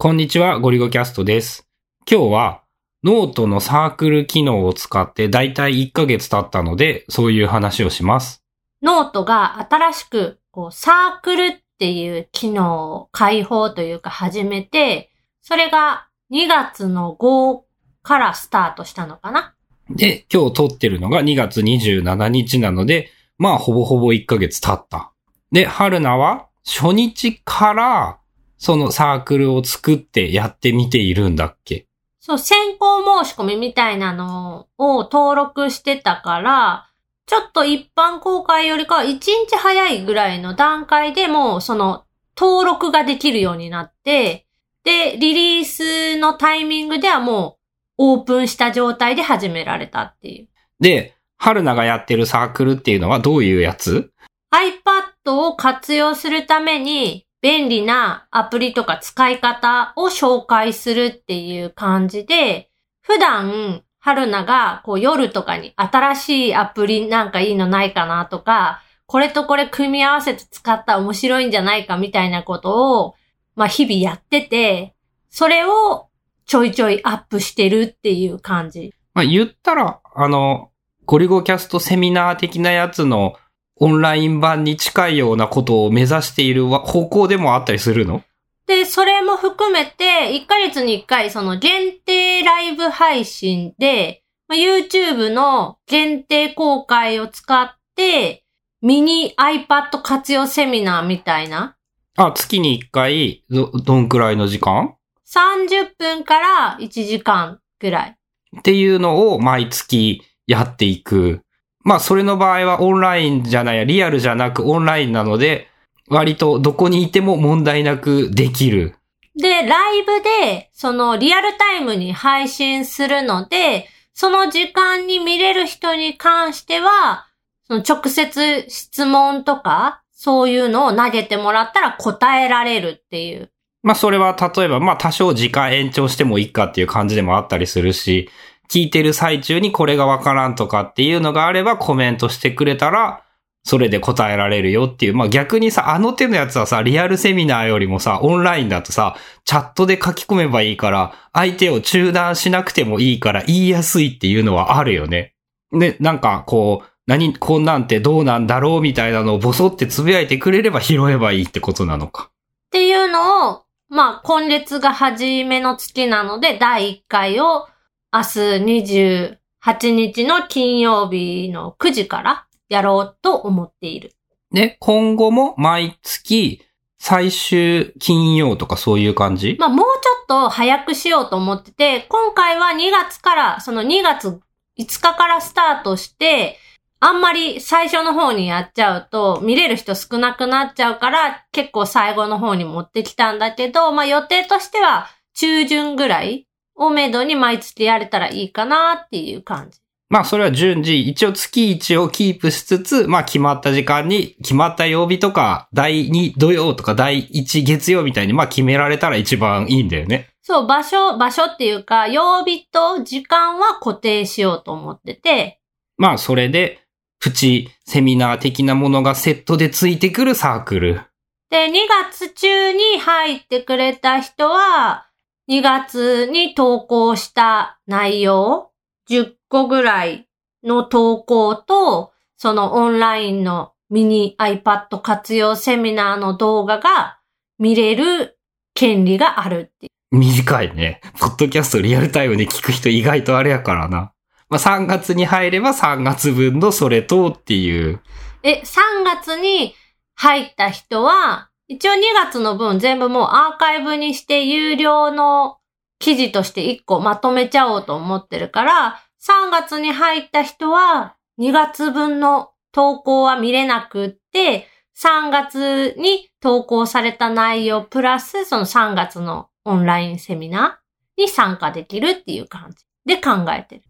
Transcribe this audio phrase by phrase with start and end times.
[0.00, 1.66] こんにちは、ごりゅごキャストです。
[2.08, 2.62] 今日は、
[3.02, 8.44] ノートのサークル機能を使ってだいたい1ヶ月経ったので、そういう話をします。
[8.80, 15.10] ノートが新しく、こう、サークルっていう機能を開放というか始めて、
[15.42, 17.62] それが2月の5
[18.04, 19.56] からスタートしたのかな？
[19.90, 25.12] で、今日撮ってるのが2月27日なので、まあ、ほぼほぼ1ヶ月経った。
[25.50, 28.20] で、春菜は初日から、
[28.58, 31.86] そのサークルを作ってやってみているんだっけ？
[32.20, 36.84] そう、先行申し込みみたいなのを登録してたから、
[37.26, 42.04] ちょっと一般公開よりかは1日早いぐらいの段階でもうその
[42.36, 44.46] 登録ができるようになって、
[44.84, 47.58] で、リリースのタイミングではも
[47.98, 50.48] うオープンした状態で始められたっていう。
[50.80, 54.10] で、春菜がやってるサークルっていうのはどういうやつ
[54.52, 62.70] ？iPad を活用するために便利なアプリとか使い方を紹介するっていう感じで、
[63.00, 73.14] 普段、春菜がこう夜とかに新しいアプリなんかいいのないかなとか、これとこれ組み合わせて使ったら面白いんじゃないかみたいなことを、
[73.54, 74.94] まあ日々やってて、
[75.30, 76.08] それを
[76.46, 78.94] ちょいちょいアップしてるっていう感じ。
[79.14, 80.70] まあ、言ったら、あの、
[81.04, 83.34] ゴリゴキャストセミナー的なやつの
[83.80, 88.22] オンライン版に近いようなことを目指している方向でもあったりするの？
[88.66, 98.44] で、それも含めて、1ヶ月に1回、その限定ライブ配信で、まあ YouTube の限定公開を使って、
[98.82, 101.76] ミニ iPad 活用セミナーみたいな、
[102.16, 108.16] あ、月に1回、ど、どんくらいの時間？30分から1時間ぐらい。
[108.58, 111.42] っていうのを毎月やっていく。
[111.88, 115.68] まあ、それの場合はオンラインじゃないや、リアルじゃなくオンラインなので、
[116.10, 118.96] 割とどこにいても問題なくできる。
[119.36, 127.26] で、ライブで、そのリアルタイムに配信するので、その時間に見れる人に関しては、
[127.66, 133.50] その直接質問とか、そういうのを投げてもらったら答えられるっていう。
[133.82, 138.28] まあ、それは例えば、まあ、多少時間延長してもいいかっていう感じでもあったりするし、
[138.70, 143.24] 聞いてる最中にこれがわからんとかっていうのがあればコメントしてくれたら、
[143.64, 145.14] それで答えられるよっていう。
[145.14, 155.34] まあ、逆にさ、あの手のやつはさ、リアルセミナーよりもさ、オンラインだとさ、チャットで書き込めばいいから、相手を中断しなくてもいいから言いやすいっていうのはあるよね。
[155.72, 162.30] で、なんかこう、何、こんなんてどうなんだろうみたいなのをボソってつぶやいてくれれば拾えばいいってことなのか。
[162.66, 167.66] っていうのを、まあ、今月が初めの月なので、第1回を
[168.10, 169.36] 明日
[169.68, 174.12] 28日の金曜日の9時からやろうと思っている。
[174.50, 176.62] で、今後も毎月
[176.98, 179.56] 最終金曜とかそういう感じ？
[179.60, 179.90] まあ、もうちょ
[180.24, 184.40] っと早くしようと思ってて、今回は2月から、その2月5
[184.78, 186.56] 日からスタートして、
[187.00, 196.47] あんまり最初の方にやっちゃうと、見れる人少なくなっちゃうから、結構最後の方に持ってきたんだけど、まあ予定としては中旬ぐらい
[196.78, 199.80] をめどに毎月やれたらいいかなっていう感じ。
[200.10, 210.30] まあそれは順次、一応月1をキープしつつ、まあ決まった時間に、決まった曜日とか、第2土曜とか第1月曜みたいに、まあ決められたら一番いいんだよね。
[210.42, 215.60] そう、場所、場所っていうか、曜日と時間は固定しようと思ってて、
[215.98, 216.80] まあそれで、
[217.20, 221.02] プチセミナー的なものがセットでついてくるサークル。
[221.50, 221.72] で、2
[222.10, 225.07] 月中に入ってくれた人は、
[225.48, 228.70] 2月に投稿した内容、
[229.08, 230.28] 10個ぐらい
[230.62, 237.18] の投稿と、そのオンラインのミニ iPad 活用セミナーの動画が
[237.58, 238.38] 見れる
[238.74, 240.18] 権利があるっていう。
[240.18, 241.00] 短いね。
[241.18, 244.12] ポッドキャストリアルタイムで聞く人意外とあれやからな。
[244.50, 248.00] まあ3月に入れば3月分のそれとっていう。
[248.42, 249.74] え、3月に
[250.14, 255.58] 入った人は、一応2月の分全部もうアーカイブにして有料の
[255.98, 264.66] 記事として1個まとめちゃおうと思ってるから、3月に入った人は2月分の投稿は見れなくって、
[264.96, 273.82] 3月に投稿された内容プラスその3月のオンラインセミナーに参加できるっていう感じで考えてる。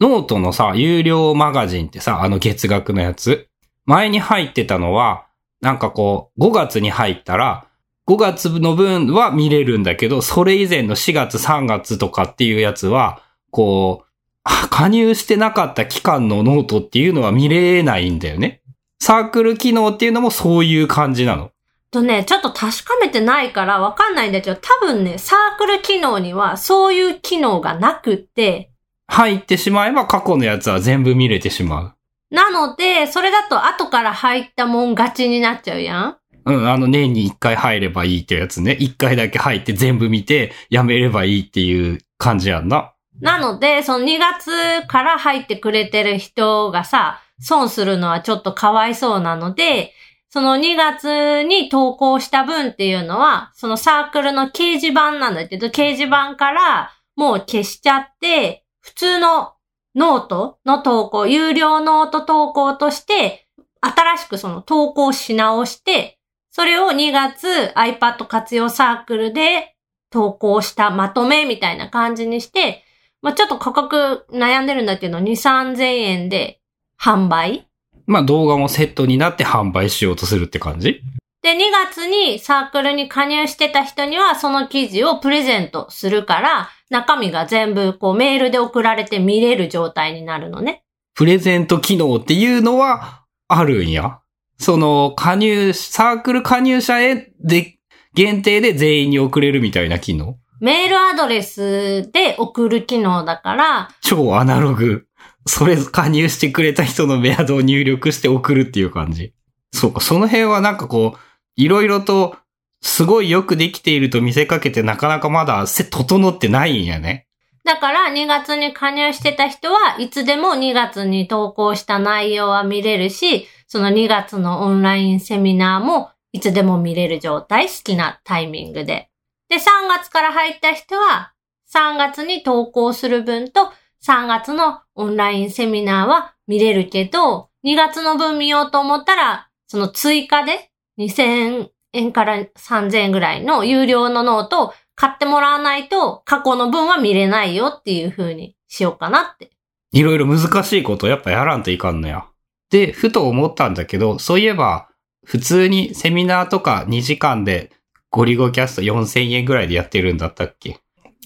[0.00, 3.48] ノートのさ、有料マガジンってさ、あの月額のやつ。
[3.84, 5.26] 前に入ってたのは、
[5.62, 7.66] なんかこう、5月に入ったら、
[8.08, 14.06] 5月の分は見れるんだけど、それ以前の4月3月とかっていうやつは、こう、
[14.44, 18.60] あ加入してなかった期間のノートっていうのは見れないんだよね。
[19.00, 21.52] サークル機能っていうのもそういう感じなの。
[21.92, 28.72] とね、ちょっと確かめてないからわかんないんだけど、多分ね、サークル機能にはそういう機能がなくって、
[29.06, 31.92] 入ってしまえば過去のやつは全部見れてしまう。
[32.32, 38.72] なので、それだと後から入ったもん勝ちになっちゃうやんうん、あの年に一回入ればいいってやつね。
[38.72, 42.94] 一回だけ入って全部見てやめればいいっていう感じやんな。
[43.20, 49.92] なので、その2月から入ってくれてる人がさ、損するのはちょっとかわいそうなので、
[50.30, 59.52] その2月に投稿した分っていうのは、そのサークルの掲示板なんだけど、掲示板からもう消しちゃって、普通の
[59.94, 63.46] ノートの投稿、有料ノート投稿として、
[63.80, 66.18] 新しくその投稿し直して、
[66.50, 69.74] それを2月 iPad 活用サークルで
[70.10, 72.84] 投稿したまとめみたいな感じにして、
[73.22, 76.60] まあ、ちょっと価格悩んでるんだけど、2、3000円で
[77.00, 77.68] 販売？
[78.06, 81.00] まあ動画もセットになって販売しようとするって感じ？
[81.42, 90.84] で、2月にサークルに加入してた人にはその記事をプレゼントするから、中身が全部こうメールで送られて見れる状態になるのね。
[91.14, 94.20] プレゼント機能っていうのはあるんや。
[94.58, 97.76] その加入、サークル加入者へで
[98.14, 100.36] 限定で全員に送れるみたいな機能？
[100.60, 105.06] メールアドレスで送る機能だから、超アナログ。
[105.44, 109.34] それ加入してくれた人のメアドを入力して送るっていう感じ。
[109.72, 111.18] そうか、その辺はなんかこう、
[111.56, 112.36] いろいろと、
[112.80, 117.26] すごいよくできていると見せかけてなかなかまだ、整ってないんやね。
[117.64, 129.10] だから2月に加入してた人はいつでも2月に投稿した内容は見れるし、その2月のオンラインセミナーもいつでも見れる状態、好きなタイミングで。
[129.48, 131.32] で、3月から入った人は
[131.72, 133.72] 3月に投稿する分と
[134.04, 149.50] 3月のオンラインセミナーは見れるけど、2月の分見ようと思ったら、その追加で2000円から3000円ぐらいの有料のノートを買ってもらわないと過去の分は見れないよっていう風にしようかなって。
[149.92, 152.26] いろいろ難しいことやっぱやらんといかんのや。
[152.70, 154.88] で、ふと思ったんだけど、そういえば、
[155.24, 157.70] 普通にセミナーとか2時間で
[158.10, 160.78] ゴリゴキャスト4000円ぐらいでやってるんだったっけ？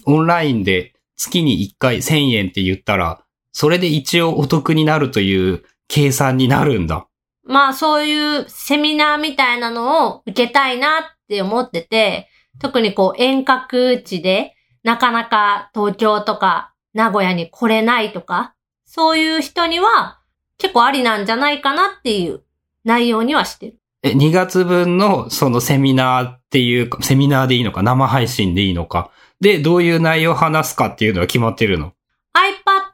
[0.05, 3.23] オンラインで月に1回1000円って言ったら、
[3.53, 7.07] それで一応お得になるという計算になるんだ。
[7.47, 12.29] まあそういうセミナーみたいなのを受けたいなって思ってて、
[12.59, 18.55] 特にこう遠隔地でなかなか東京とか名古屋に来れないとか、
[18.85, 20.19] そういう人には
[20.57, 22.43] 結構ありなんじゃないかなっていう
[22.83, 23.77] 内容にはしてる。
[24.03, 29.11] え、2月分のそのセミナーっていうか、セミナーでいいのか、生配信でいいのか。
[29.41, 31.93] で、どういう内容を話すかっていうのは決まってるの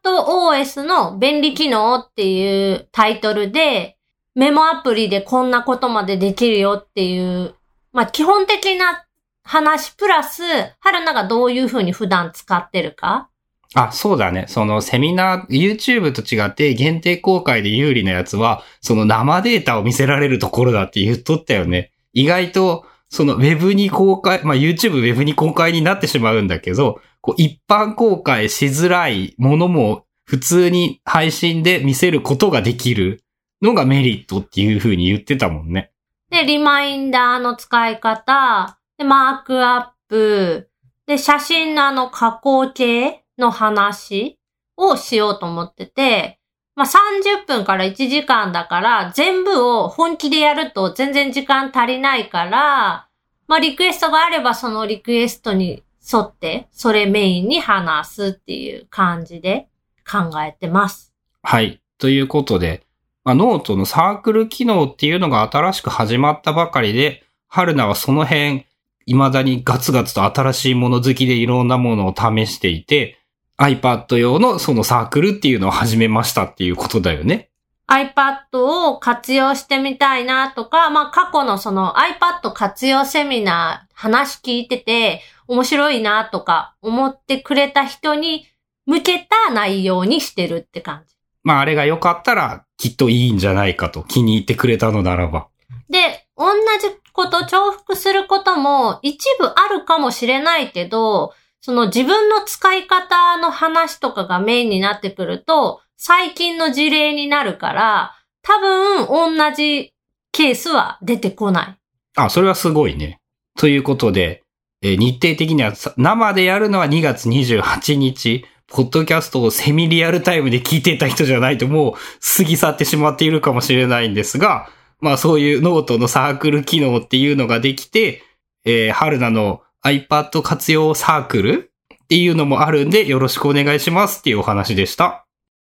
[0.04, 3.93] ？iPadOS の便利機能っていうタイトルで、
[4.36, 7.56] メモアプリでこんなことまでできるよっていう、
[7.92, 9.06] まあ基本的な
[9.44, 10.42] 話プラス、
[10.80, 13.30] 春菜がどういうふうに普段使ってるか。
[13.76, 14.46] あ、そうだね。
[14.48, 21.92] そのセミナー、YouTube と違って限定公開で有利なやつは、その生データを見せられるところだって言っとったよね。
[22.14, 33.23] 意外と、そのウェブに公開、まあ YouTube ウェブに公開になってしまうんだけど、こう一般公開しづらいものも普通に配信で見せることができる
[33.64, 35.92] のがメリットっていう風に言ってたもんね。
[36.30, 40.70] で、リマインダーの使い方、で、マークアップ、
[41.08, 44.38] で、写真のあの加工系の話
[44.76, 46.40] をしようと思ってて、
[46.76, 53.08] まあ、30分から1時間だから、全部を本気でやると全然時間足りないから、
[53.48, 59.70] まあ、リクエストがあればそのリクエストに沿って、それメインに話すっていう感じで
[60.10, 61.14] 考えてます。
[61.44, 61.82] はい。
[61.98, 62.86] ということで、
[63.24, 68.66] まあ、ノートのサークル機能っていうのが新しく始まったばかりで、春菜はその辺、
[69.06, 73.20] 未だにガツガツと新しいもの好きでいろんなものを試していて、
[73.58, 77.50] iPad 用のそのサークルっていうのを始めましたっていうことだよね。
[77.88, 88.48] iPad を活用してみたいなとか、まあ過去のその iPad 活用セミナー話聞いてて面白いなとか思ってくれた人に
[88.86, 91.16] 向けた内容にしてるって感じ。
[91.44, 95.48] まああれが良かったらきっといいんじゃないかと気に入ってくれたのならば。
[95.90, 96.48] で、同
[96.82, 109.94] じこと重複することも一部あるかもしれないけど、その自分の使い方の話とかがメインになってくると、最近の事例になるから、多分同じ
[110.34, 111.78] ケースは出てこない。
[112.18, 113.22] あ、それはすごいね。
[113.58, 114.44] ということで、
[114.82, 118.44] えー日程的にはさ生でやるのは2月28日。
[118.68, 121.94] ポッドキャストをセミリアルタイムで聞いてた人じゃないともう
[122.38, 128.24] 過ぎ去ってしまっているかもしれないんですが、まあそういうノートのサークル機能っていうのができて、
[128.66, 135.23] えー、春菜の iPad 活用サークルっていうのもあるんでよろしくお願いしますっていうお話でした。